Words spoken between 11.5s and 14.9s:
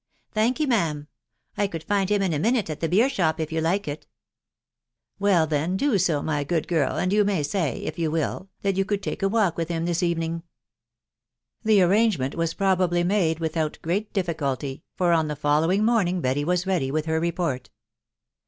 The arrangement was probably made without great diffi culty,